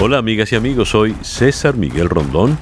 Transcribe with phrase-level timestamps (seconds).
[0.00, 2.56] Hola amigas y amigos, soy César Miguel Rondón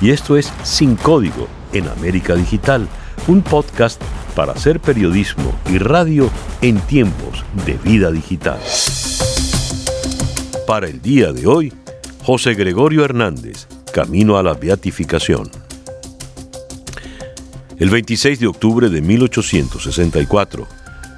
[0.00, 2.86] y esto es Sin Código en América Digital,
[3.26, 4.00] un podcast
[4.36, 6.30] para hacer periodismo y radio
[6.62, 8.60] en tiempos de vida digital.
[10.68, 11.72] Para el día de hoy,
[12.22, 15.50] José Gregorio Hernández, Camino a la Beatificación.
[17.80, 20.68] El 26 de octubre de 1864,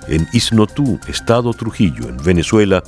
[0.09, 2.82] en Isnotú, Estado Trujillo, en Venezuela,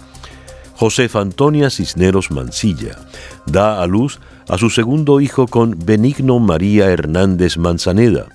[0.81, 2.97] Josefa Antonia Cisneros Mancilla
[3.45, 8.29] da a luz a su segundo hijo con Benigno María Hernández Manzaneda,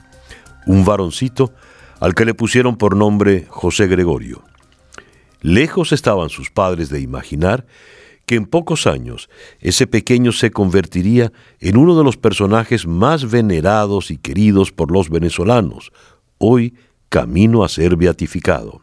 [0.68, 1.54] un varoncito
[2.00, 4.44] al que le pusieron por nombre José Gregorio.
[5.42, 7.66] Lejos estaban sus padres de imaginar
[8.28, 9.28] que en pocos años
[9.60, 15.10] ese pequeño se convertiría en uno de los personajes más venerados y queridos por los
[15.10, 15.92] venezolanos,
[16.38, 16.76] hoy
[17.10, 18.82] camino a ser beatificado.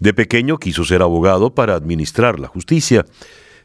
[0.00, 3.04] De pequeño quiso ser abogado para administrar la justicia,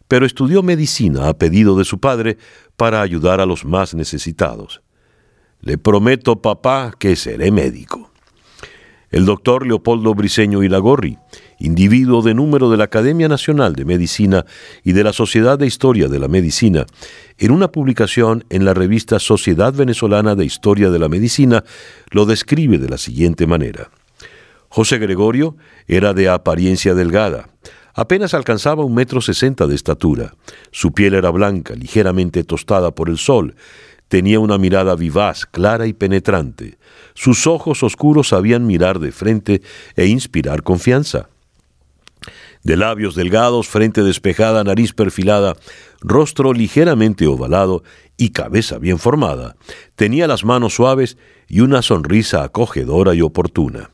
[0.07, 2.37] pero estudió medicina a pedido de su padre
[2.75, 4.81] para ayudar a los más necesitados.
[5.61, 8.11] Le prometo, papá, que seré médico.
[9.09, 11.17] El doctor Leopoldo Briceño Ilagorri,
[11.57, 14.45] individuo de número de la Academia Nacional de Medicina
[14.83, 16.85] y de la Sociedad de Historia de la Medicina,
[17.37, 21.63] en una publicación en la revista Sociedad Venezolana de Historia de la Medicina,
[22.11, 23.89] lo describe de la siguiente manera.
[24.75, 25.55] José Gregorio
[25.87, 27.47] era de apariencia delgada.
[27.93, 30.35] Apenas alcanzaba un metro sesenta de estatura.
[30.71, 33.55] Su piel era blanca, ligeramente tostada por el sol.
[34.09, 36.77] Tenía una mirada vivaz, clara y penetrante.
[37.13, 39.61] Sus ojos oscuros sabían mirar de frente
[39.95, 41.29] e inspirar confianza.
[42.63, 45.55] De labios delgados, frente despejada, nariz perfilada,
[46.01, 47.81] rostro ligeramente ovalado
[48.17, 49.55] y cabeza bien formada,
[49.95, 51.17] tenía las manos suaves
[51.47, 53.91] y una sonrisa acogedora y oportuna.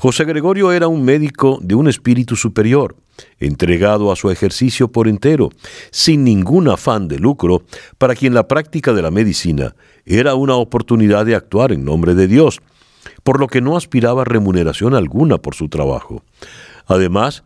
[0.00, 2.96] José Gregorio era un médico de un espíritu superior,
[3.38, 5.50] entregado a su ejercicio por entero,
[5.90, 7.64] sin ningún afán de lucro,
[7.98, 9.76] para quien la práctica de la medicina
[10.06, 12.62] era una oportunidad de actuar en nombre de Dios,
[13.24, 16.22] por lo que no aspiraba remuneración alguna por su trabajo.
[16.86, 17.44] Además,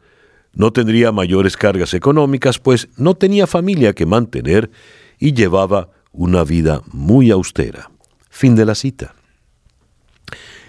[0.53, 4.71] no tendría mayores cargas económicas, pues no tenía familia que mantener
[5.19, 7.91] y llevaba una vida muy austera.
[8.31, 9.17] Fin de la cita.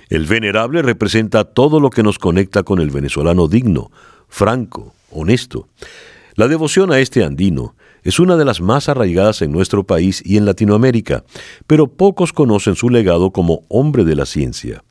[0.09, 3.91] El venerable representa todo lo que nos conecta con el venezolano digno,
[4.27, 5.67] franco, honesto.
[6.35, 10.37] La devoción a este andino es una de las más arraigadas en nuestro país y
[10.37, 11.23] en Latinoamérica,
[11.65, 14.83] pero pocos conocen su legado como hombre de la ciencia.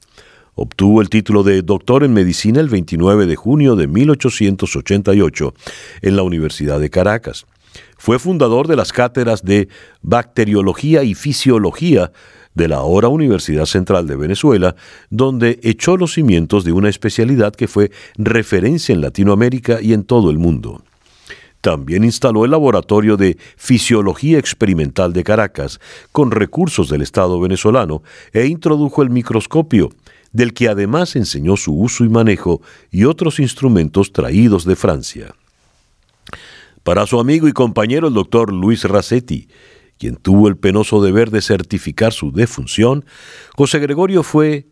[0.57, 5.55] Obtuvo el título de doctor en medicina el 29 de junio de 1888
[6.03, 7.47] en la Universidad de Caracas.
[7.99, 9.69] Fue fundador de las cátedras de
[10.03, 12.12] bacteriología y fisiología
[12.55, 14.77] de la ahora Universidad Central de Venezuela,
[15.11, 20.31] donde echó los cimientos de una especialidad que fue referencia en Latinoamérica y en todo
[20.31, 20.83] el mundo.
[21.61, 25.81] También instaló el Laboratorio de Fisiología Experimental de Caracas,
[26.12, 28.03] con recursos del Estado venezolano,
[28.33, 29.91] e introdujo el microscopio,
[30.31, 32.61] del que además enseñó su uso y manejo
[32.91, 35.35] y otros instrumentos traídos de Francia.
[36.84, 39.49] Para su amigo y compañero el doctor Luis Racetti,
[39.99, 43.06] quien tuvo el penoso deber de certificar su defunción,
[43.56, 44.67] José Gregorio fue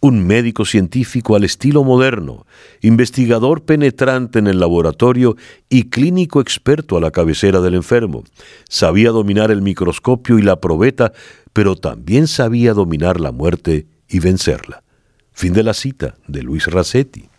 [0.00, 2.46] un médico científico al estilo moderno,
[2.80, 5.36] investigador penetrante en el laboratorio
[5.68, 8.24] y clínico experto a la cabecera del enfermo.
[8.68, 11.12] Sabía dominar el microscopio y la probeta,
[11.52, 14.82] pero también sabía dominar la muerte y vencerla.
[15.30, 17.31] Fin de la cita de Luis Racetti.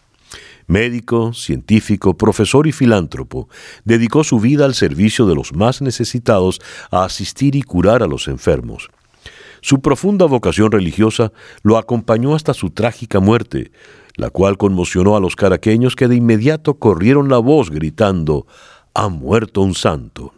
[0.67, 3.49] Médico, científico, profesor y filántropo,
[3.83, 8.27] dedicó su vida al servicio de los más necesitados a asistir y curar a los
[8.27, 8.89] enfermos.
[9.61, 11.31] Su profunda vocación religiosa
[11.61, 13.71] lo acompañó hasta su trágica muerte,
[14.15, 18.45] la cual conmocionó a los caraqueños que de inmediato corrieron la voz gritando
[18.93, 20.33] Ha muerto un santo.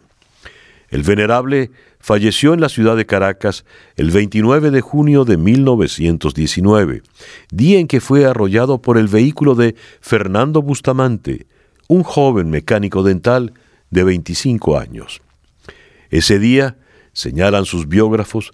[0.88, 1.72] El venerable
[2.06, 3.64] falleció en la ciudad de Caracas
[3.96, 7.02] el 29 de junio de 1919,
[7.50, 11.48] día en que fue arrollado por el vehículo de Fernando Bustamante,
[11.88, 13.54] un joven mecánico dental
[13.90, 15.20] de 25 años.
[16.08, 16.76] Ese día,
[17.12, 18.52] señalan sus biógrafos,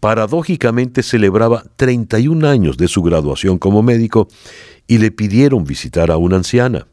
[0.00, 4.28] paradójicamente celebraba 31 años de su graduación como médico
[4.86, 6.86] y le pidieron visitar a una anciana.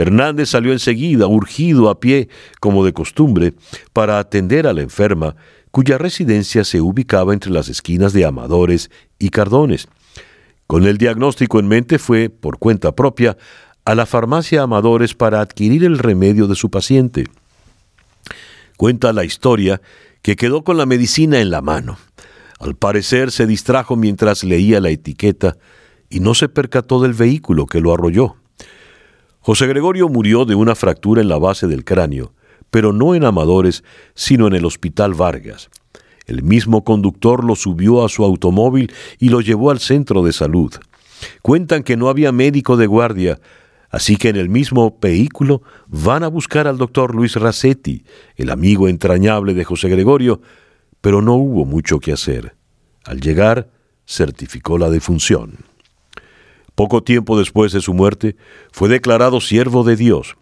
[0.00, 3.52] Hernández salió enseguida, urgido a pie, como de costumbre,
[3.92, 5.36] para atender a la enferma,
[5.70, 9.88] cuya residencia se ubicaba entre las esquinas de Amadores y Cardones.
[10.66, 13.36] Con el diagnóstico en mente fue, por cuenta propia,
[13.84, 17.26] a la farmacia Amadores para adquirir el remedio de su paciente.
[18.78, 19.82] Cuenta la historia
[20.22, 21.98] que quedó con la medicina en la mano.
[22.58, 25.56] Al parecer se distrajo mientras leía la etiqueta
[26.08, 28.36] y no se percató del vehículo que lo arrolló.
[29.42, 32.34] José Gregorio murió de una fractura en la base del cráneo,
[32.70, 33.82] pero no en Amadores,
[34.14, 35.70] sino en el Hospital Vargas.
[36.26, 40.74] El mismo conductor lo subió a su automóvil y lo llevó al centro de salud.
[41.40, 43.40] Cuentan que no había médico de guardia,
[43.88, 48.04] así que en el mismo vehículo van a buscar al doctor Luis Racetti,
[48.36, 50.42] el amigo entrañable de José Gregorio,
[51.00, 52.54] pero no hubo mucho que hacer.
[53.04, 53.70] Al llegar,
[54.06, 55.69] certificó la defunción.
[56.80, 58.36] Poco tiempo después de su muerte,
[58.72, 60.36] fue declarado siervo de Dios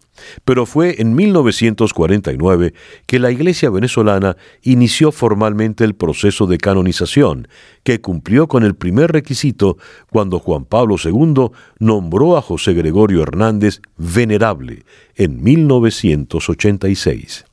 [0.45, 2.73] pero fue en 1949
[3.05, 7.49] que la Iglesia venezolana inició formalmente el proceso de canonización,
[7.83, 9.77] que cumplió con el primer requisito
[10.11, 11.49] cuando Juan Pablo II
[11.79, 17.43] nombró a José Gregorio Hernández venerable en 1986.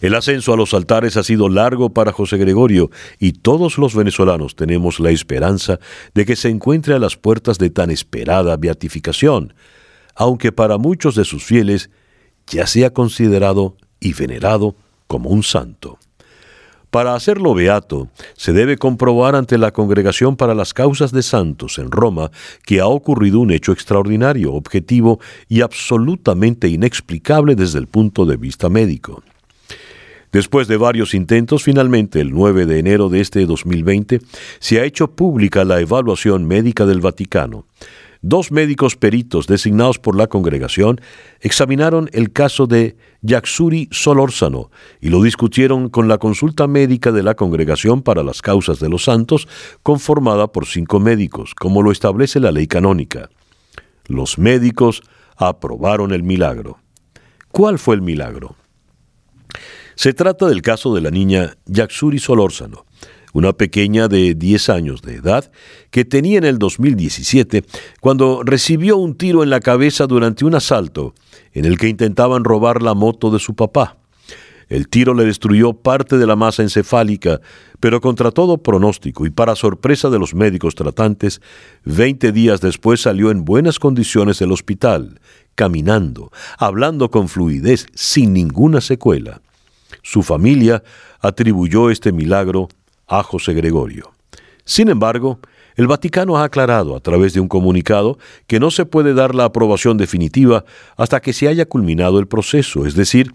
[0.00, 4.56] El ascenso a los altares ha sido largo para José Gregorio y todos los venezolanos
[4.56, 5.78] tenemos la esperanza
[6.14, 9.54] de que se encuentre a las puertas de tan esperada beatificación,
[10.14, 11.90] aunque para muchos de sus fieles
[12.46, 14.76] ya sea considerado y venerado
[15.06, 15.98] como un santo.
[16.90, 21.90] Para hacerlo beato, se debe comprobar ante la Congregación para las Causas de Santos en
[21.90, 22.30] Roma
[22.64, 28.68] que ha ocurrido un hecho extraordinario, objetivo y absolutamente inexplicable desde el punto de vista
[28.68, 29.22] médico.
[30.36, 34.20] Después de varios intentos, finalmente, el 9 de enero de este 2020,
[34.58, 37.64] se ha hecho pública la evaluación médica del Vaticano.
[38.20, 41.00] Dos médicos peritos designados por la congregación
[41.40, 47.34] examinaron el caso de Yaxuri Solórzano y lo discutieron con la consulta médica de la
[47.34, 49.48] Congregación para las Causas de los Santos,
[49.82, 53.30] conformada por cinco médicos, como lo establece la ley canónica.
[54.06, 55.00] Los médicos
[55.34, 56.76] aprobaron el milagro.
[57.50, 58.54] ¿Cuál fue el milagro?
[59.96, 62.84] Se trata del caso de la niña Yaxuri Solórzano,
[63.32, 65.50] una pequeña de 10 años de edad
[65.90, 67.64] que tenía en el 2017
[68.02, 71.14] cuando recibió un tiro en la cabeza durante un asalto
[71.54, 73.96] en el que intentaban robar la moto de su papá.
[74.68, 77.40] El tiro le destruyó parte de la masa encefálica,
[77.80, 81.40] pero contra todo pronóstico y para sorpresa de los médicos tratantes,
[81.86, 85.20] 20 días después salió en buenas condiciones del hospital,
[85.54, 89.40] caminando, hablando con fluidez, sin ninguna secuela.
[90.02, 90.82] Su familia
[91.20, 92.68] atribuyó este milagro
[93.06, 94.12] a José Gregorio.
[94.64, 95.38] Sin embargo,
[95.76, 99.44] el Vaticano ha aclarado a través de un comunicado que no se puede dar la
[99.44, 100.64] aprobación definitiva
[100.96, 103.30] hasta que se haya culminado el proceso, es decir,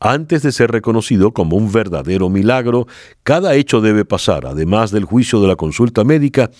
[0.00, 2.86] antes de ser reconocido como un verdadero milagro,
[3.24, 6.50] cada hecho debe pasar, además del juicio de la consulta médica,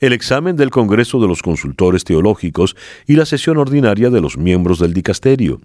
[0.00, 2.74] el examen del Congreso de los Consultores Teológicos
[3.06, 5.60] y la sesión ordinaria de los miembros del dicasterio.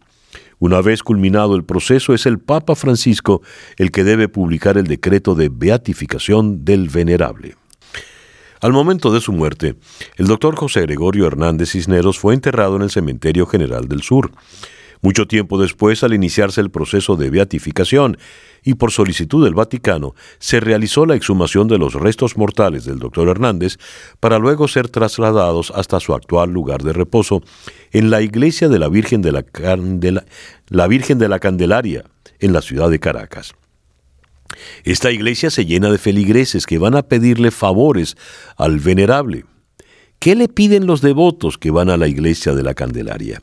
[0.61, 3.41] Una vez culminado el proceso, es el Papa Francisco
[3.77, 7.55] el que debe publicar el decreto de beatificación del venerable.
[8.61, 9.73] Al momento de su muerte,
[10.17, 14.33] el doctor José Gregorio Hernández Cisneros fue enterrado en el Cementerio General del Sur.
[15.01, 18.17] Mucho tiempo después, al iniciarse el proceso de beatificación
[18.63, 23.27] y por solicitud del Vaticano, se realizó la exhumación de los restos mortales del doctor
[23.27, 23.77] Hernández
[24.19, 27.41] para luego ser trasladados hasta su actual lugar de reposo
[27.91, 30.25] en la iglesia de la Virgen de la,
[30.69, 32.03] la Virgen de la Candelaria,
[32.39, 33.53] en la ciudad de Caracas.
[34.83, 38.17] Esta iglesia se llena de feligreses que van a pedirle favores
[38.55, 39.45] al venerable.
[40.19, 43.41] ¿Qué le piden los devotos que van a la iglesia de la Candelaria?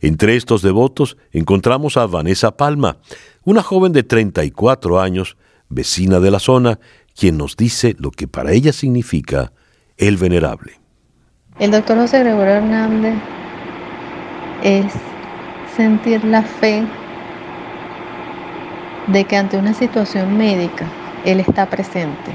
[0.00, 2.98] Entre estos devotos encontramos a Vanessa Palma,
[3.44, 5.36] una joven de 34 años,
[5.68, 6.78] vecina de la zona,
[7.18, 9.52] quien nos dice lo que para ella significa
[9.96, 10.74] el venerable.
[11.58, 13.14] El doctor José Gregorio Hernández
[14.62, 14.92] es
[15.76, 16.84] sentir la fe
[19.08, 20.86] de que ante una situación médica
[21.24, 22.30] Él está presente.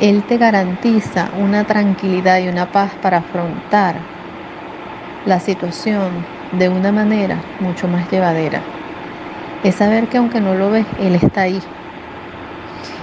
[0.00, 4.17] Él te garantiza una tranquilidad y una paz para afrontar
[5.24, 8.68] la situación de una manera mucho más llevadera.
[9.62, 11.64] Es saber que aunque no lo ves, Él está ahí.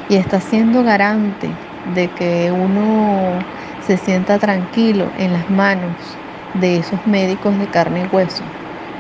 [0.07, 3.47] Y está siendo garante de que uno
[3.79, 6.21] se sienta tranquilo en las manos
[6.53, 8.45] de esos médicos de carne y hueso,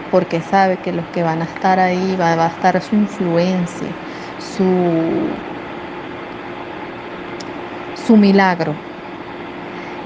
[0.09, 3.97] porque sabe que los que van a estar ahí va, a estar su influencia,
[4.37, 5.41] su,
[7.93, 8.77] su milagro.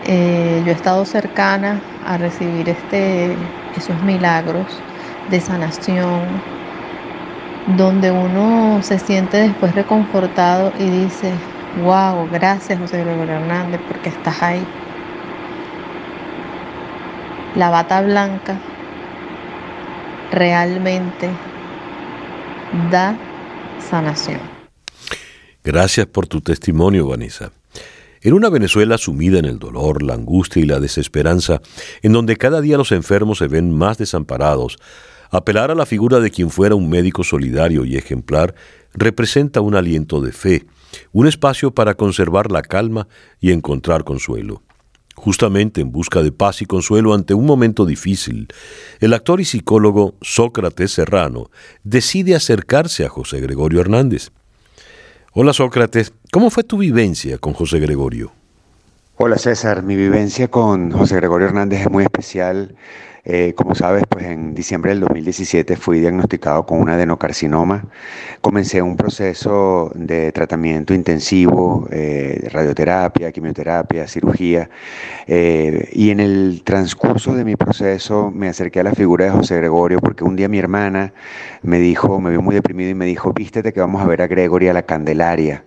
[0.02, 3.36] Eh, yo he estado cercana a recibir este,
[3.78, 4.66] esos milagros
[5.30, 6.24] de sanación,
[7.78, 11.32] donde uno se siente después reconfortado y dice,
[11.84, 14.66] wow, gracias José Gregorio Hernández porque estás ahí.
[17.56, 18.58] La bata blanca
[20.32, 21.30] realmente
[22.90, 23.16] da
[23.88, 24.40] sanación.
[25.64, 27.52] Gracias por tu testimonio, Vanessa.
[28.22, 31.62] En una Venezuela sumida en el dolor, la angustia y la desesperanza,
[32.02, 34.78] en donde cada día los enfermos se ven más desamparados,
[35.32, 38.56] Apelar a la figura de quien fuera un médico solidario y ejemplar
[38.94, 40.66] representa un aliento de fe,
[41.12, 43.08] un espacio para conservar la calma
[43.40, 44.64] y encontrar consuelo.
[45.16, 48.48] Justamente en busca de paz y consuelo ante un momento difícil,
[49.02, 51.52] el actor y psicólogo Sócrates Serrano
[51.84, 54.32] decide acercarse a José Gregorio Hernández.
[55.32, 58.32] Hola Sócrates, ¿cómo fue tu vivencia con José Gregorio?
[59.16, 62.76] Hola César, mi vivencia con José Gregorio Hernández es muy especial.
[63.26, 67.86] Eh, como sabes, pues en diciembre del 2017 fui diagnosticado con un adenocarcinoma.
[68.42, 74.70] Comencé un proceso de tratamiento intensivo, eh, radioterapia, quimioterapia, cirugía.
[75.28, 79.58] Eh, y en el transcurso de mi proceso me acerqué a la figura de José
[79.58, 81.14] Gregorio porque un día mi hermana
[81.62, 84.28] me dijo, me vio muy deprimido y me dijo, vístete que vamos a ver a
[84.28, 85.64] Gregorio a la Candelaria.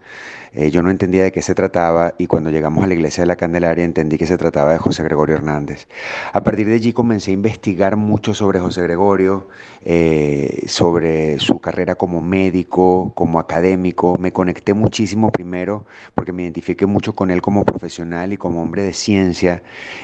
[0.54, 3.26] Eh, yo no entendía de qué se trataba y cuando llegamos a la iglesia de
[3.26, 5.88] la Candelaria entendí que se trataba de José Gregorio Hernández.
[6.32, 9.49] A partir de allí comencé a investigar mucho sobre José Gregorio,
[9.82, 14.16] eh, sobre su carrera como médico, como académico.
[14.18, 18.82] Me conecté muchísimo primero porque me identifiqué mucho con él como profesional y como hombre
[18.82, 19.62] de ciencia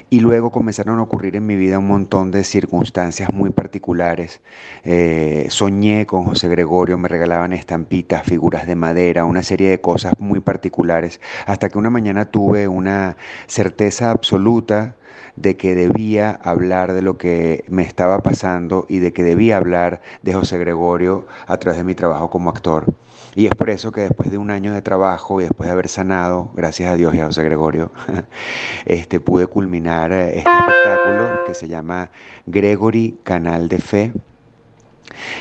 [0.08, 4.40] y luego comenzaron a ocurrir en mi vida un montón de circunstancias muy particulares.
[4.84, 10.14] Eh, soñé con José Gregorio, me regalaban estampitas, figuras de madera, una serie de cosas
[10.18, 13.16] muy particulares, hasta que una mañana tuve una
[13.46, 14.96] certeza absoluta
[15.36, 20.00] de que debía hablar de lo que me estaba pasando y de que debía hablar
[20.22, 22.92] de José Gregorio a través de mi trabajo como actor.
[23.34, 25.88] Y es por eso que después de un año de trabajo y después de haber
[25.88, 27.92] sanado, gracias a Dios y a José Gregorio,
[28.84, 32.10] este, pude culminar este espectáculo que se llama
[32.46, 34.12] Gregory Canal de Fe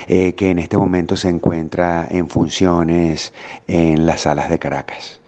[0.08, 3.34] eh, que en este momento se encuentra en funciones
[3.68, 5.20] en las salas de Caracas.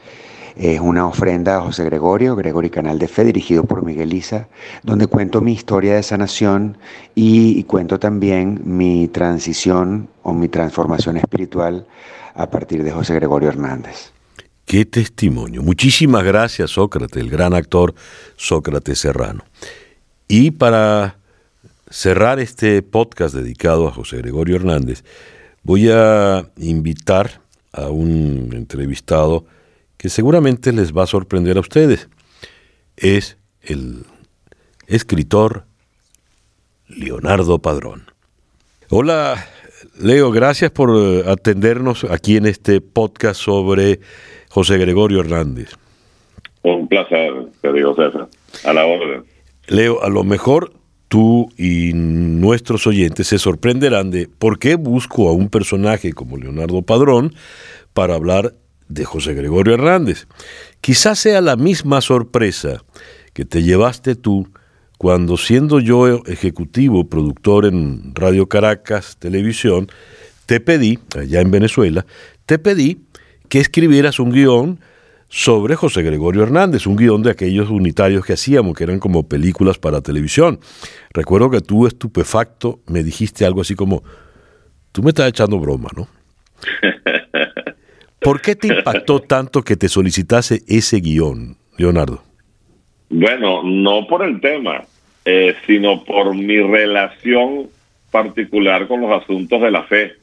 [0.60, 4.50] Es una ofrenda a José Gregorio, Gregory Canal de Fe, dirigido por Miguel Isa,
[4.84, 6.78] donde cuento mi historia de sanación
[7.16, 11.88] y, cuento también mi transición o mi transformación espiritual
[12.36, 14.12] a partir de José Gregorio Hernández.
[14.66, 15.64] Qué testimonio.
[15.64, 17.96] Muchísimas gracias, Sócrates, el gran actor
[18.36, 19.46] Sócrates Serrano.
[20.28, 21.19] Y para
[21.90, 25.04] cerrar este podcast dedicado a José Gregorio Hernández,
[25.64, 27.42] voy a invitar
[27.72, 29.46] a un entrevistado
[29.98, 32.10] que seguramente les va a sorprender a ustedes.
[32.96, 34.06] Es el
[34.88, 35.66] escritor
[36.88, 38.06] Leonardo Padrón.
[38.90, 39.46] Hola,
[40.00, 44.00] Leo, gracias por eh, atendernos aquí en este podcast sobre
[44.50, 45.72] José Gregorio Hernández.
[46.64, 47.32] Un placer,
[47.62, 48.28] querido César.
[48.66, 49.24] A la orden.
[49.68, 50.79] Leo, a lo mejor
[51.10, 56.82] tú y nuestros oyentes se sorprenderán de por qué busco a un personaje como Leonardo
[56.84, 57.34] Padrón
[57.94, 58.54] para hablar
[58.88, 60.28] de José Gregorio Hernández.
[60.82, 62.84] Quizás sea la misma sorpresa
[63.34, 64.48] que te llevaste tú
[64.98, 69.88] cuando siendo yo ejecutivo productor en Radio Caracas Televisión,
[70.46, 72.06] te pedí, allá en Venezuela,
[72.46, 73.02] te pedí
[73.48, 74.80] que escribieras un guion
[75.30, 79.78] sobre José Gregorio Hernández, un guion de aquellos unitarios que hacíamos, que eran como películas
[79.78, 80.60] para televisión.
[81.14, 84.04] Recuerdo que tú, estupefacto, me dijiste algo así como,
[84.92, 86.08] tú me estás echando broma, ¿no?
[88.20, 92.24] ¿Por qué te impactó tanto que te solicitase ese guion, Leonardo?
[93.10, 94.84] Bueno, no por el tema,
[95.24, 97.70] eh, sino por mi relación
[98.12, 100.19] particular con los asuntos de la fe.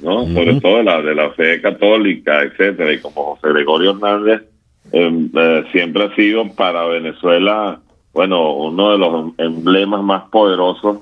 [0.00, 0.26] ¿No?
[0.26, 4.42] Sobre todo de la, de la fe católica, etcétera, y como José Gregorio Hernández
[4.92, 7.80] em, eh, siempre ha sido para Venezuela,
[8.12, 10.98] bueno, uno de los emblemas más poderosos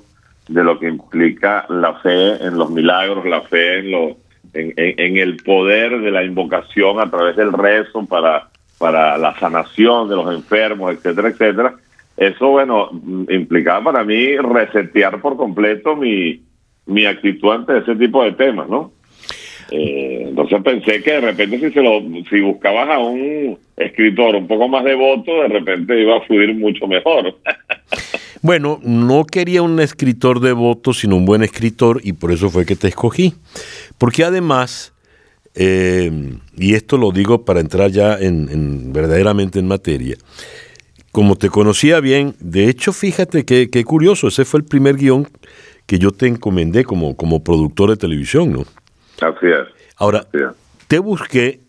[0.47, 4.17] de lo que implica la fe en los milagros, la fe en, lo,
[4.53, 10.09] en, en, el poder de la invocación a través del rezo para, para la sanación
[10.09, 11.75] de los enfermos, etcétera, etcétera.
[12.15, 12.89] Eso, bueno,
[13.29, 16.41] implicaba para mí resetear por completo mi,
[16.87, 18.91] mi actitud ante ese tipo de temas, ¿no?
[19.69, 24.47] Eh, entonces pensé que de repente si se lo, si buscabas a un escritor un
[24.47, 27.35] poco más devoto, de repente iba a fluir mucho mejor.
[28.41, 32.77] bueno, no quería un escritor devoto, sino un buen escritor, y por eso fue que
[32.77, 33.33] te escogí.
[33.97, 34.93] Porque además,
[35.53, 36.11] eh,
[36.57, 40.15] y esto lo digo para entrar ya en, verdaderamente en materia,
[41.11, 45.27] como te conocía bien, de hecho, fíjate qué que curioso, ese fue el primer guion
[45.87, 48.61] que yo te encomendé como, como productor de televisión, ¿no?
[49.19, 49.67] Así es.
[49.95, 50.27] Ahora,
[50.87, 51.61] te busqué,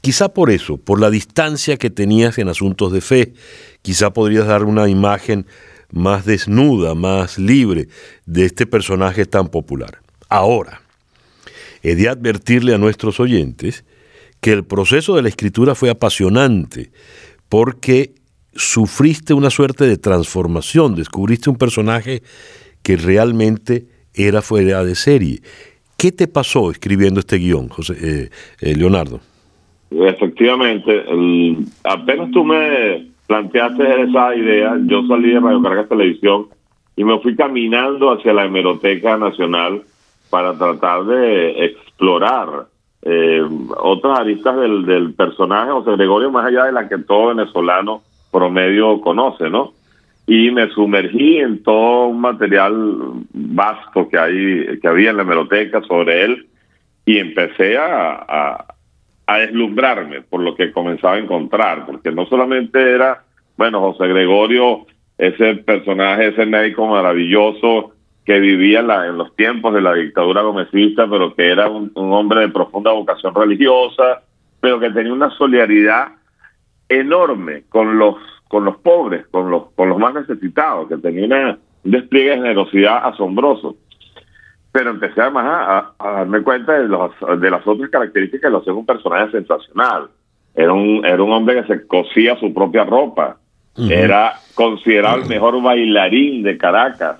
[0.00, 3.32] quizá por eso, por la distancia que tenías en asuntos de fe,
[3.80, 5.46] quizá podrías dar una imagen
[5.90, 7.88] más desnuda, más libre
[8.26, 9.98] de este personaje tan popular.
[10.28, 10.82] Ahora,
[11.82, 13.84] he de advertirle a nuestros oyentes
[14.40, 16.92] que el proceso de la escritura fue apasionante,
[17.48, 18.14] porque
[18.54, 22.22] sufriste una suerte de transformación, descubriste un personaje
[22.82, 25.40] que realmente era fuera de serie.
[25.96, 29.20] ¿Qué te pasó escribiendo este guion, José, eh, eh, Leonardo?
[29.90, 31.04] Efectivamente,
[31.84, 36.46] apenas tú me planteaste esa idea, yo salí de Radio Cargas Televisión
[36.96, 39.82] y me fui caminando hacia la Hemeroteca Nacional
[40.30, 42.66] para tratar de explorar
[43.02, 43.42] eh,
[43.78, 49.50] otras aristas del personaje José Gregorio, más allá de la que todo venezolano promedio conoce,
[49.50, 49.72] ¿no?
[50.34, 52.72] Y me sumergí en todo un material
[53.34, 56.46] vasto que hay que había en la hemeroteca sobre él
[57.04, 58.64] y empecé a,
[59.26, 63.24] a, deslumbrarme por lo que comenzaba a encontrar, porque no solamente era,
[63.58, 64.86] bueno, José Gregorio,
[65.18, 67.92] ese personaje, ese médico maravilloso
[68.24, 72.48] que vivía en, los tiempos de la dictadura gomecista, pero que era un, hombre de
[72.48, 74.22] profunda vocación religiosa,
[74.62, 76.08] pero que tenía una solidaridad
[76.88, 78.16] enorme con los
[78.52, 82.36] con los pobres, con los con los más necesitados, que tenía una, un despliegue de
[82.36, 83.76] generosidad asombroso.
[84.70, 88.58] Pero empecé además a, a, darme cuenta de, los, de las otras características que lo
[88.58, 90.10] hacían un personaje sensacional.
[90.54, 93.38] Era un, era un hombre que se cosía su propia ropa.
[93.88, 97.16] Era considerado el mejor bailarín de Caracas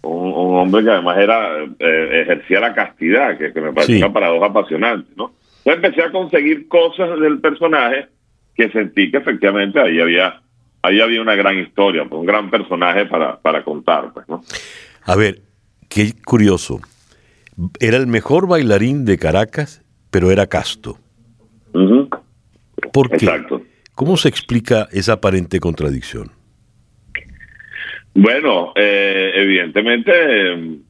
[0.00, 5.10] un, hombre que además era eh, ejercía la castidad, que, me parecía una paradoja apasionante,
[5.14, 5.32] ¿no?
[5.64, 8.06] Entonces empecé a conseguir cosas del personaje
[8.54, 10.40] que sentí que efectivamente ahí había
[10.84, 14.42] ahí había una gran historia, pues, un gran personaje para, para contar, pues, ¿no?
[15.04, 15.40] A ver,
[15.88, 16.80] qué curioso.
[17.80, 20.98] Era el mejor bailarín de Caracas, pero era casto.
[22.92, 23.24] ¿Por qué?
[23.24, 23.62] Exacto.
[23.94, 26.30] ¿Cómo se explica esa aparente contradicción?
[28.12, 30.12] Bueno, eh, evidentemente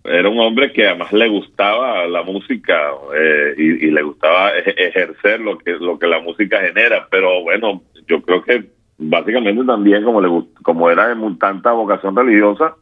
[0.04, 5.56] era un hombre que además le gustaba la música eh, y, le gustaba ejercer lo
[5.56, 8.64] que lo que la música genera, pero bueno, yo creo que
[8.98, 10.28] básicamente también como le
[10.62, 12.74] como era de tanta vocación religiosa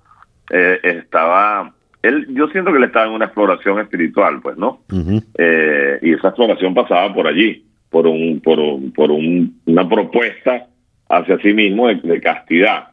[0.50, 4.81] eh, estaba él yo siento que él estaba en una exploración espiritual, pues, ¿no?
[4.88, 8.58] y esa exploración pasaba por allí, por un por
[8.93, 10.67] por una propuesta
[11.08, 12.89] hacia sí mismo de, de castidad.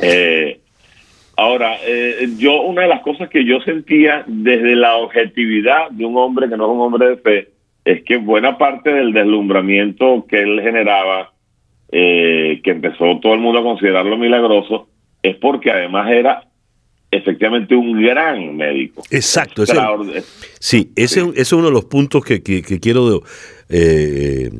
[0.00, 0.60] Eh,
[1.36, 6.16] Ahora, eh, yo una de las cosas que yo sentía desde la objetividad de un
[6.16, 7.48] hombre que no es un hombre de fe,
[7.84, 11.32] es que buena parte del deslumbramiento que él generaba,
[11.90, 14.88] eh, que empezó todo el mundo a considerarlo milagroso,
[15.22, 16.42] es porque además era
[17.10, 19.02] efectivamente un gran médico.
[19.10, 19.62] Exacto.
[19.62, 19.74] Ese,
[20.58, 23.22] sí, ese, es uno de los puntos que, quiero
[23.68, 24.50] eh,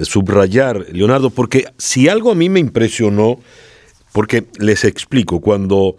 [0.00, 3.40] subrayar, Leonardo, porque si algo a mí me impresionó,
[4.12, 5.96] porque les explico, cuando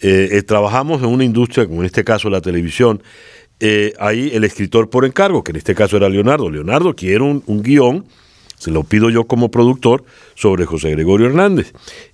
[0.00, 3.02] eh, trabajamos en una industria, como en este caso la televisión,
[3.64, 6.50] eh, hay el escritor por encargo, que en este caso era Leonardo.
[6.50, 8.04] Leonardo quiere un, un guion,
[8.62, 10.04] se lo pido yo como productor,
[10.36, 11.72] sobre José Gregorio Hernández.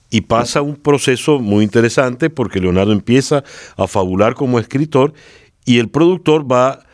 [0.09, 3.45] Y pasa un proceso muy interesante porque Leonardo empieza
[3.77, 5.13] a fabular como escritor
[5.67, 6.87] y el productor va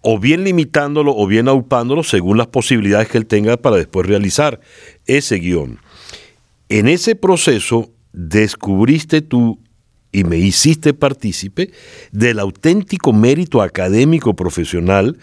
[0.00, 4.58] o bien limitándolo o bien aupándolo según las posibilidades que él tenga para después realizar
[5.04, 5.80] ese guion.
[6.70, 9.58] En ese proceso descubriste tú
[10.12, 11.72] y me hiciste partícipe
[12.10, 15.18] del auténtico mérito académico profesional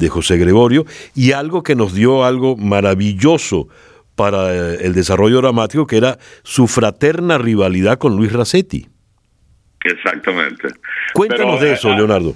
[0.00, 0.84] de José Gregorio
[1.14, 3.68] y algo que nos dio algo maravilloso
[4.16, 8.86] para eh, el desarrollo dramático, que era su fraterna rivalidad con Luis Racetti.
[9.84, 10.68] Exactamente.
[11.14, 12.34] Cuéntanos de eso, eh, Leonardo.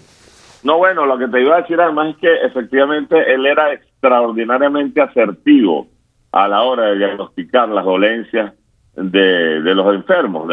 [0.63, 5.01] No, bueno, lo que te iba a decir además es que efectivamente él era extraordinariamente
[5.03, 5.89] asertivo
[6.33, 8.55] a la hora de diagnosticar las dolencias
[8.97, 10.49] de, de los enfermos.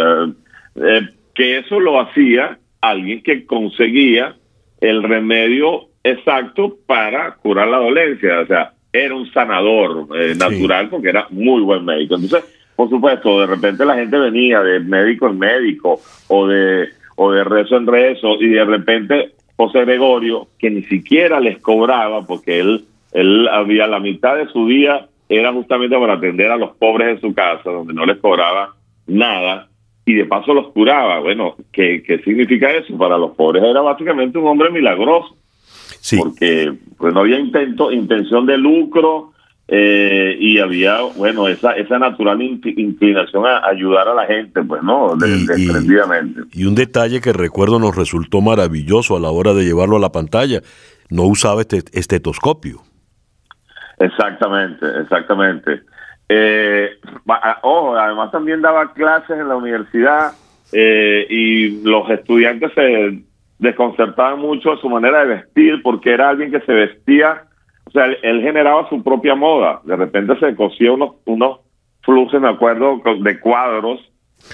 [0.76, 4.36] De, que eso lo hacía alguien que conseguía
[4.82, 8.40] el remedio exacto para curar la dolencia.
[8.40, 12.16] O sea, era un sanador eh, natural porque era muy buen médico.
[12.16, 12.44] Entonces,
[12.76, 17.44] por supuesto, de repente la gente venía de médico en médico o de, o de
[17.44, 22.86] rezo en rezo y de repente José Gregorio, que ni siquiera les cobraba porque él,
[23.12, 27.22] él había la mitad de su día era justamente para atender a los pobres en
[27.22, 28.76] su casa, donde no les cobraba
[29.08, 29.70] nada
[30.06, 31.20] y de paso los curaba.
[31.20, 32.98] Bueno, ¿qué, qué significa eso?
[32.98, 35.36] Para los pobres era básicamente un hombre milagroso.
[36.02, 36.18] Sí.
[36.18, 39.32] Porque pues no había intento, intención de lucro
[39.68, 45.16] eh, y había, bueno, esa, esa natural inclinación a ayudar a la gente, pues, ¿no?
[45.16, 46.42] desprendidamente.
[46.52, 50.12] Y, un detalle que recuerdo nos resultó maravilloso a la hora de llevarlo a la
[50.12, 50.60] pantalla,
[51.10, 52.82] no usaba este estetoscopio.
[54.00, 55.84] Exactamente, exactamente.
[56.28, 56.90] Eh,
[57.62, 60.34] ojo, además también daba clases en la universidad
[60.74, 63.24] eh, y los estudiantes se
[63.62, 67.44] desconcertaban mucho su manera de vestir porque era alguien que se vestía,
[67.86, 69.82] o sea, él, generaba su propia moda.
[69.84, 71.60] De repente se cosía unos, unos
[72.02, 74.00] flujos, me acuerdo, de cuadros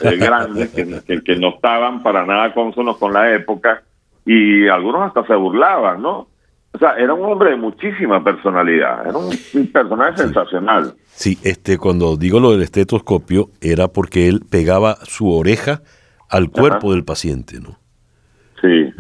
[0.04, 3.82] eh, grandes que, que, no estaban para nada consonos con la época
[4.26, 6.28] y algunos hasta se burlaban, ¿no?
[6.74, 9.32] O sea, era un hombre de muchísima personalidad, era un,
[9.72, 10.96] personaje sensacional.
[11.06, 15.82] Sí, este, cuando digo lo del estetoscopio, era porque él pegaba su oreja
[16.30, 17.80] al cuerpo del paciente, ¿no?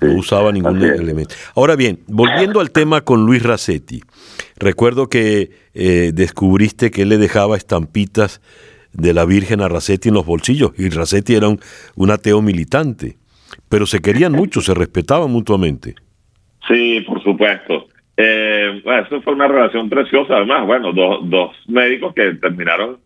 [0.02, 1.36] No usaba ningún elemento.
[1.56, 4.02] Ahora bien, volviendo al tema con Luis Racetti,
[4.58, 8.42] recuerdo que eh, descubriste que él le dejaba estampitas
[8.94, 11.60] de la Virgen a Racetti en los bolsillos, y Racetti era un,
[11.96, 13.18] un ateo militante,
[13.70, 15.96] pero se querían mucho, se respetaban mutuamente.
[16.68, 17.88] Sí, por supuesto.
[18.16, 22.98] Eh, bueno, eso fue una relación preciosa, además, bueno, dos, dos médicos que terminaron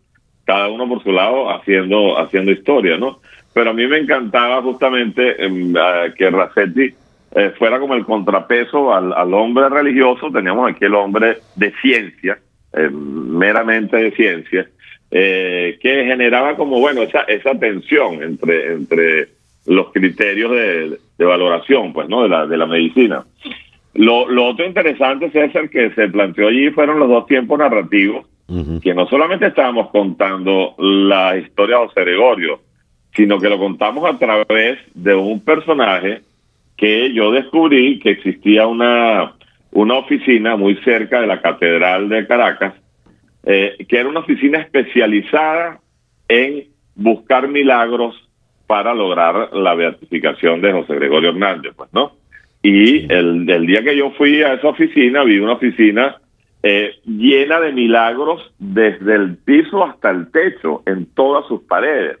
[0.44, 3.20] cada uno por su lado haciendo, haciendo historia, ¿no?
[3.52, 5.74] Pero a mí me encantaba justamente em,
[6.16, 6.94] que Racetti
[7.34, 12.38] eh, fuera como el contrapeso al, al, hombre religioso, teníamos aquí el hombre de ciencia,
[12.74, 14.68] eh, meramente de ciencia,
[15.10, 19.28] eh, que generaba como, bueno, esa, esa tensión entre, entre
[19.66, 22.22] los criterios de, de valoración, pues, ¿no?
[22.22, 23.24] De la, de la medicina.
[23.94, 28.26] Lo, lo otro interesante, César, que se planteó allí fueron los dos tiempos narrativos,
[28.82, 32.60] que no solamente estábamos contando la historia de José Gregorio,
[33.14, 36.22] sino que lo contamos a través de un personaje
[36.76, 39.34] que yo descubrí que existía una,
[39.70, 42.74] una oficina muy cerca de la Catedral de Caracas,
[43.44, 45.80] eh, que era una oficina especializada
[46.28, 48.16] en buscar milagros
[48.66, 52.12] para lograr la beatificación de José Gregorio Hernández, pues, ¿no?
[52.62, 56.16] Y el, el día que yo fui a esa oficina, vi una oficina
[56.62, 62.18] eh, llena de milagros desde el piso hasta el techo, en todas sus paredes.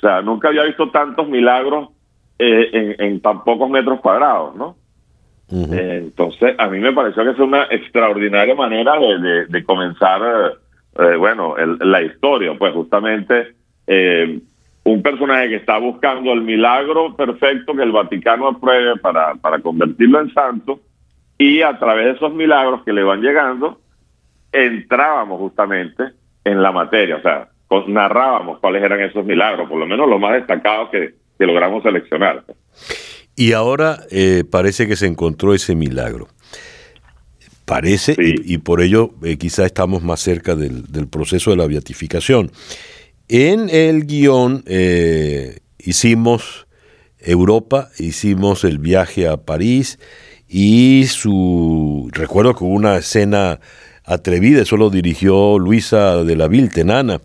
[0.00, 1.90] O sea, nunca había visto tantos milagros
[2.38, 4.76] eh, en, tan pocos metros cuadrados, ¿no?
[5.52, 8.92] Eh, entonces, a mí me pareció que es una extraordinaria manera
[9.48, 10.54] de, comenzar,
[11.18, 13.54] bueno, la historia, pues justamente
[14.84, 20.20] un personaje que está buscando el milagro perfecto que el Vaticano apruebe para, para convertirlo
[20.20, 20.80] en santo,
[21.38, 23.80] y a través de esos milagros que le van llegando,
[24.52, 26.04] entrábamos justamente
[26.44, 27.48] en la materia, o sea,
[27.88, 32.44] narrábamos cuáles eran esos milagros, por lo menos los más destacados que, logramos seleccionar.
[33.34, 36.28] Y ahora eh, parece que se encontró ese milagro.
[37.64, 42.50] Parece, y, por ello eh, quizá estamos más cerca del, proceso de la beatificación.
[43.28, 46.66] En el guion eh, hicimos
[47.18, 49.98] Europa, hicimos el viaje a París,
[50.46, 53.60] y su recuerdo que hubo una escena
[54.04, 57.20] atrevida, eso lo dirigió Luisa de la Vilte, Nana,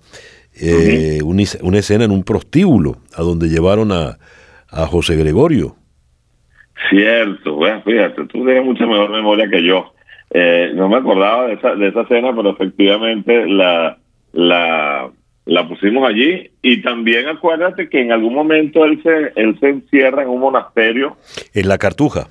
[0.59, 4.17] eh, una, escena en un prostíbulo a donde llevaron a,
[4.69, 5.75] a José Gregorio.
[6.89, 9.93] Cierto, bueno, fíjate, tú tienes mucha mejor memoria que yo.
[10.31, 13.97] Eh, no me acordaba de esa, de esa escena, pero efectivamente la,
[14.33, 15.09] la,
[15.45, 16.51] la pusimos allí.
[16.61, 21.17] Y también acuérdate que en algún momento él se, él se encierra en un monasterio.
[21.53, 22.27] En la Cartuja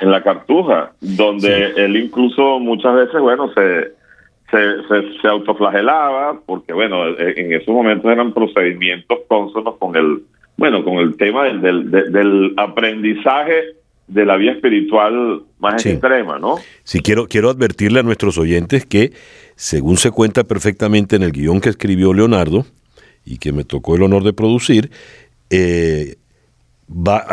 [0.00, 3.92] en la Cartuja, donde él incluso muchas veces, bueno, se,
[4.50, 10.22] se, se, autoflagelaba, porque, bueno, e, en esos momentos eran procedimientos cónsonos con el,
[10.56, 13.76] bueno, con el tema del, del, aprendizaje
[14.08, 16.56] de la vía espiritual más extrema, ¿no?
[16.82, 19.12] Sí, quiero, quiero advertirle a nuestros oyentes que,
[19.54, 22.64] según se cuenta perfectamente en el guion que escribió Leonardo,
[23.24, 24.90] y que me tocó el honor de producir,
[25.50, 26.16] eh,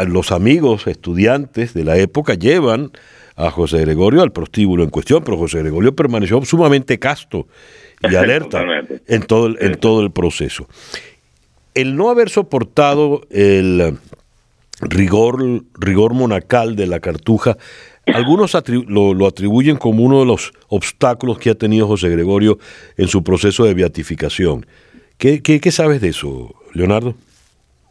[0.07, 2.91] los amigos estudiantes de la época llevan
[3.37, 7.47] a José Gregorio al prostíbulo en cuestión, pero José Gregorio permaneció sumamente casto
[8.01, 8.63] y alerta
[9.07, 10.67] en todo, el, en todo el proceso.
[11.75, 13.97] El no haber soportado el
[14.81, 17.57] rigor, rigor monacal de la cartuja,
[18.07, 22.57] algunos lo, atribuyen como uno de los obstáculos que ha tenido José Gregorio
[22.95, 24.65] en su proceso de beatificación.
[25.17, 27.15] ¿Qué, qué, qué sabes de eso, Leonardo?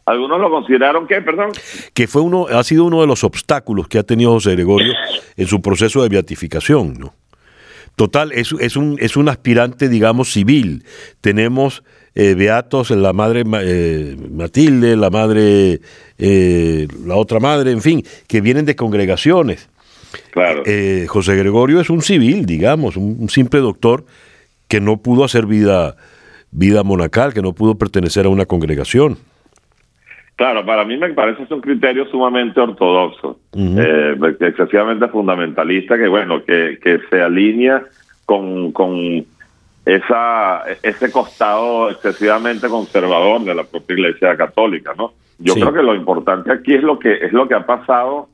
[0.07, 1.51] Algunos lo consideraron que, perdón.
[1.93, 4.93] Que fue uno, ha sido uno de los obstáculos que ha tenido José Gregorio
[5.35, 7.13] en su proceso de beatificación, ¿no?
[7.97, 10.85] Total, es, es, un, es un aspirante, digamos, civil.
[11.19, 11.83] Tenemos
[12.15, 15.81] eh, beatos, la madre eh, Matilde, la madre,
[16.17, 19.67] eh, la otra madre, en fin, que vienen de congregaciones.
[20.31, 20.63] Claro.
[21.07, 24.05] José Gregorio es un civil, digamos, un, simple doctor
[24.69, 25.97] que no pudo hacer vida,
[26.51, 29.17] vida monacal, que no pudo pertenecer a una congregación.
[30.37, 36.45] Claro, para mí me parece es un criterio sumamente ortodoxo, eh, excesivamente fundamentalista, que bueno,
[36.45, 37.81] que, que se alinea
[38.23, 39.25] con, con
[39.83, 45.13] esa ese costado excesivamente conservador de la propia Iglesia Católica, ¿no?
[45.39, 48.29] Yo creo que lo importante aquí es lo que es lo que ha pasado,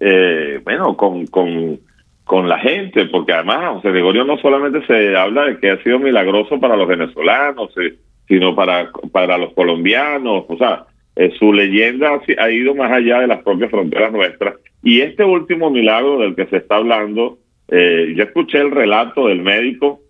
[0.00, 1.78] eh, bueno, con, con
[2.24, 6.00] con la gente, porque además José Gregorio no solamente se habla de que ha sido
[6.00, 7.94] milagroso para los venezolanos, eh,
[8.26, 10.86] sino para para los colombianos, o sea,
[11.16, 15.70] eh, su leyenda ha ido más allá de las propias fronteras nuestras Y este último
[15.70, 20.00] milagro del que se está hablando, eh, yo escuché el relato del médico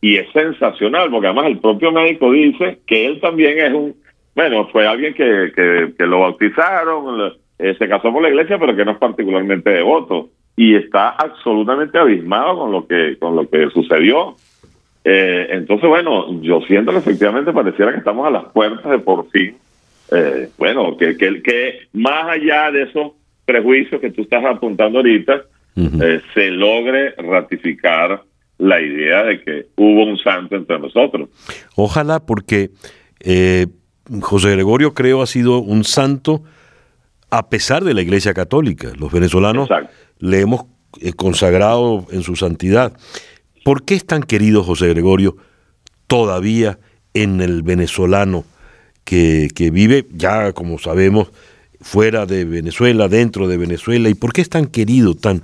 [0.00, 3.96] y es sensacional, porque además el propio médico dice que él también es un,
[4.34, 5.52] bueno, fue alguien que,
[5.96, 10.28] que, lo bautizaron, eh, se casó por la iglesia, pero que no es particularmente devoto
[10.56, 14.36] y está absolutamente abismado con lo que con lo que sucedió.
[15.04, 19.28] Eh, entonces, bueno, yo siento que efectivamente pareciera que estamos a las puertas de por
[19.30, 19.56] fin,
[20.12, 23.12] eh, bueno, que, que, que más allá de esos
[23.44, 25.42] prejuicios que tú estás apuntando ahorita,
[25.76, 28.22] eh, se logre ratificar
[28.58, 31.28] la idea de que hubo un santo entre nosotros.
[31.74, 32.70] Ojalá, porque
[34.22, 36.42] José Gregorio creo ha sido un santo
[37.30, 38.92] a pesar de la Iglesia Católica.
[38.98, 39.68] Los venezolanos
[40.18, 40.64] le hemos
[41.16, 42.96] consagrado en su santidad.
[43.64, 45.36] ¿Por qué es tan querido José Gregorio
[46.06, 46.78] todavía
[47.14, 48.44] en el venezolano
[49.06, 51.30] que, vive ya, como sabemos,
[51.80, 54.08] fuera de Venezuela, dentro de Venezuela?
[54.08, 55.42] ¿Y por qué es tan querido, tan,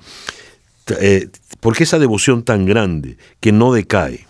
[1.01, 1.29] eh,
[1.61, 4.27] por qué esa devoción tan grande que no decae?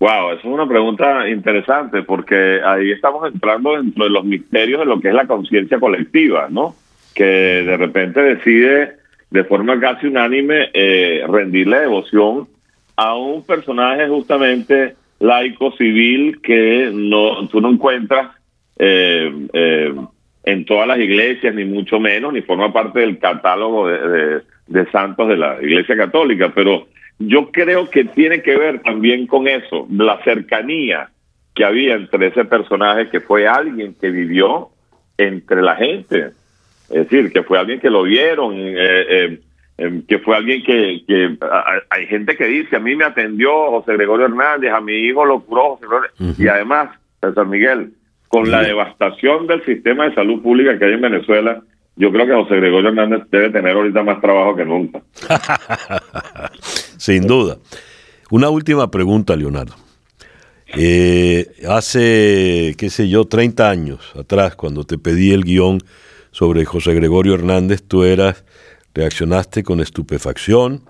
[0.00, 5.00] Wow, es una pregunta interesante porque ahí estamos entrando dentro de los misterios de lo
[5.00, 6.74] que es la conciencia colectiva, ¿no?
[7.14, 8.96] Que de repente decide
[9.30, 12.48] de forma casi unánime eh, rendirle devoción
[12.96, 18.32] a un personaje justamente laico civil que no tú no encuentras
[18.76, 19.94] eh, eh,
[20.44, 24.42] en todas las iglesias ni mucho menos ni forma parte del catálogo de,
[24.90, 26.50] santos de la Iglesia Católica.
[26.52, 26.88] Pero
[27.20, 31.10] yo creo que tiene que ver también con eso la cercanía
[31.54, 34.70] que había entre ese personaje que fue alguien que vivió
[35.16, 36.30] entre la gente.
[36.90, 39.38] Es decir, que fue alguien que lo vieron, eh,
[39.78, 41.38] eh, em, que fue alguien que, que
[41.90, 45.40] hay gente que dice, a mí me atendió José Gregorio Hernández, a mi hijo lo
[45.40, 46.34] curó José Gregorio.
[46.38, 46.90] Y además,
[47.34, 47.92] San Miguel,
[48.28, 51.62] con la devastación del sistema de salud pública que hay en Venezuela,
[51.96, 55.02] yo creo que José Gregorio Hernández debe tener ahorita más trabajo que nunca.
[56.96, 57.58] Sin duda.
[58.30, 59.74] Una última pregunta, Leonardo.
[60.74, 65.80] Eh, hace, qué sé yo, 30 años atrás, cuando te pedí el guion
[66.30, 68.44] sobre José Gregorio Hernández, tú eras,
[68.94, 70.82] reaccionaste con estupefacción,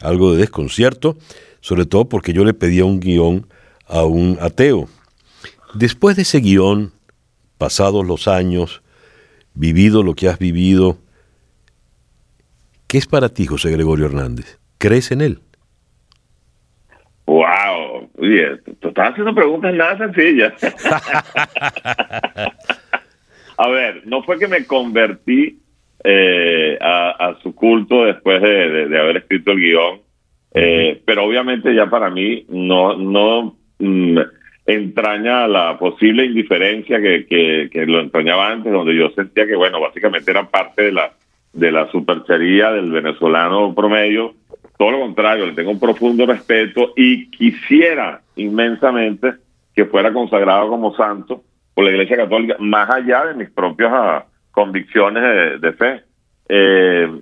[0.00, 1.16] algo de desconcierto,
[1.60, 3.46] sobre todo porque yo le pedía un guion
[3.86, 4.88] a un ateo.
[5.74, 6.92] Después de ese guion,
[7.58, 8.82] pasados los años,
[9.54, 10.98] vivido lo que has vivido,
[12.86, 14.58] ¿qué es para ti José Gregorio Hernández?
[14.78, 15.40] ¿Crees en él?
[17.26, 18.10] ¡Wow!
[18.18, 20.54] Oye, tú estás haciendo preguntas nada sencillas.
[23.56, 25.60] A ver, no fue que me convertí
[26.04, 30.00] eh, a, su culto después de, haber escrito el guion,
[30.52, 34.18] eh, pero obviamente ya para mí no, no mm,
[34.66, 37.26] entraña la posible indiferencia que,
[37.70, 41.12] que, lo entrañaba antes, donde yo sentía que, bueno, básicamente era parte de la,
[41.52, 44.34] de la superchería del venezolano promedio.
[44.78, 49.34] Todo lo contrario, le tengo un profundo respeto y quisiera inmensamente
[49.74, 51.42] que fuera consagrado como santo
[51.82, 56.02] la Iglesia Católica, más allá de mis propias ah, convicciones de, fe.
[56.48, 57.20] Eh,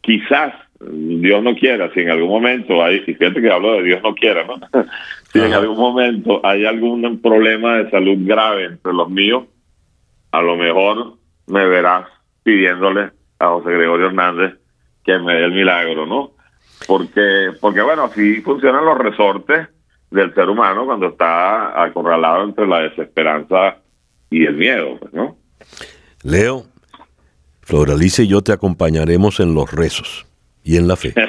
[0.00, 4.02] quizás, Dios no quiera, si en algún momento hay, y fíjate que hablo de Dios
[4.02, 4.54] no quiera, ¿no?
[5.32, 9.44] si en algún momento hay algún problema de salud grave entre los míos,
[10.32, 11.14] a lo mejor
[11.46, 12.06] me verás
[12.42, 14.54] pidiéndole a José Gregorio Hernández
[15.04, 16.32] que me dé el milagro, ¿no?
[16.86, 19.68] Porque, porque bueno, así funcionan los resortes
[20.10, 23.78] del ser humano cuando está acorralado entre la desesperanza
[24.30, 25.36] y el miedo, pues, ¿no?
[26.22, 26.64] Leo,
[27.60, 30.26] Floralice y yo te acompañaremos en los rezos
[30.64, 31.14] y en la fe.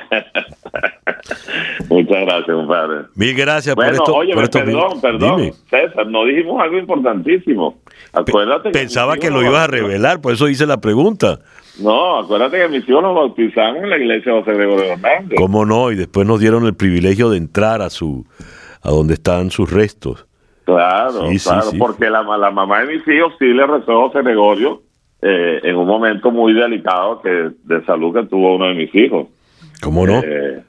[1.90, 3.06] Muchas gracias, compadre.
[3.16, 4.16] Mil gracias por esto.
[4.16, 7.80] Oye, perdón, perdón, César, no dijimos algo importantísimo.
[8.14, 11.40] Acuérdate Pensaba que, lo ibas a revelar, por eso hice la pregunta.
[11.80, 15.38] No, acuérdate que mis hijos nos bautizamos en la iglesia de José Gregorio Hernández.
[15.38, 15.92] ¿Cómo no?
[15.92, 18.26] Y después nos dieron el privilegio de entrar a su
[18.82, 20.26] a donde están sus restos.
[20.76, 24.82] Claro, claro, porque la, la, mamá de mis hijos sí le rezó a José Gregorio
[25.22, 27.30] eh, en un momento muy delicado que
[27.64, 29.28] de salud que tuvo uno de mis hijos.
[29.82, 30.22] ¿Cómo no?
[30.24, 30.62] Eh,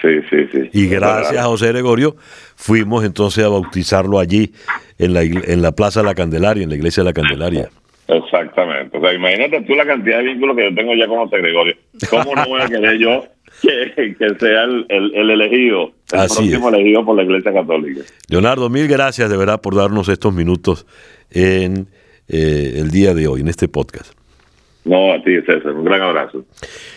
[0.00, 0.70] sí, sí, sí.
[0.72, 2.16] Y gracias a José Gregorio
[2.56, 4.52] fuimos entonces a bautizarlo allí
[4.98, 7.68] en la, en la Plaza de la Candelaria, en la iglesia de la Candelaria.
[8.16, 8.96] Exactamente.
[8.96, 11.74] O sea, imagínate tú la cantidad de vínculos que yo tengo ya con José Gregorio.
[12.10, 13.24] ¿Cómo no voy a querer yo
[13.60, 18.02] que, sea el, elegido, el próximo elegido por la Iglesia Católica.
[18.28, 20.86] Leonardo, mil gracias de verdad por darnos estos minutos
[21.30, 21.86] en
[22.28, 24.12] eh, el día de hoy, en este podcast.
[24.84, 26.44] No, a ti, César, un gran abrazo.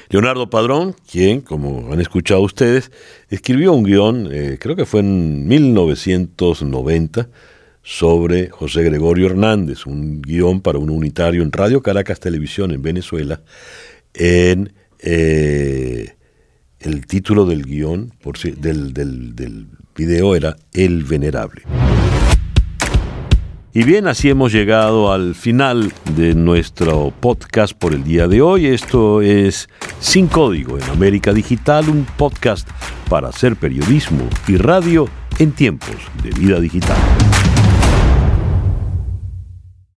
[0.10, 2.91] Leonardo Padrón, quien, como han escuchado ustedes,
[3.30, 7.28] escribió un guion, eh, creo que fue en 1990,
[7.85, 13.41] sobre José Gregorio Hernández, un guion para un unitario en Radio Caracas Televisión en Venezuela,
[14.15, 16.15] en eh,
[16.79, 21.61] el título del guion, por, del, del, del video era El Venerable.
[23.71, 28.67] Y bien, así hemos llegado al final de nuestro podcast por el día de hoy.
[28.67, 29.69] Esto es
[29.99, 32.67] Sin Código en América Digital, un podcast
[33.09, 36.97] para hacer periodismo y radio en tiempos de vida digital.